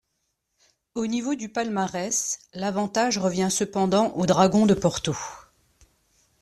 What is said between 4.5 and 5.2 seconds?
de Porto.